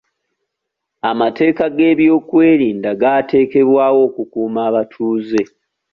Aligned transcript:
Amateeka 1.11 1.63
g'ebyokwerinda 1.75 2.89
gaateekebwawo 3.01 3.99
okukuuma 4.07 4.59
abatuuze. 4.69 5.41